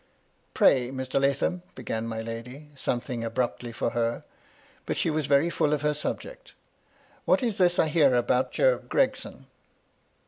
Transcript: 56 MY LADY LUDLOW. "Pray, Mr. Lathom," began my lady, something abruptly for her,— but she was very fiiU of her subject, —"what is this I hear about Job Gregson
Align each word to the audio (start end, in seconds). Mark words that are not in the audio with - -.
56 0.55 0.59
MY 0.59 0.67
LADY 0.67 0.79
LUDLOW. 0.79 0.95
"Pray, 0.95 1.05
Mr. 1.05 1.21
Lathom," 1.21 1.61
began 1.75 2.07
my 2.07 2.21
lady, 2.23 2.69
something 2.75 3.23
abruptly 3.23 3.71
for 3.71 3.91
her,— 3.91 4.23
but 4.87 4.97
she 4.97 5.11
was 5.11 5.27
very 5.27 5.51
fiiU 5.51 5.71
of 5.73 5.83
her 5.83 5.93
subject, 5.93 6.55
—"what 7.25 7.43
is 7.43 7.59
this 7.59 7.77
I 7.77 7.87
hear 7.87 8.15
about 8.15 8.51
Job 8.51 8.89
Gregson 8.89 9.45